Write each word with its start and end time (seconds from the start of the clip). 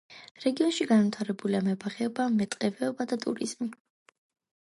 რეგიონში 0.43 0.85
განვითარებულია 0.91 1.59
მებაღეობა, 1.67 2.25
მეტყევეობა 2.39 3.07
და 3.13 3.19
ტურიზმი. 3.27 3.69